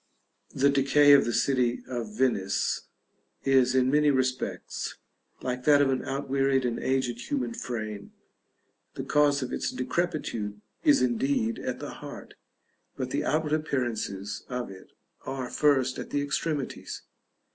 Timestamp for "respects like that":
4.09-5.79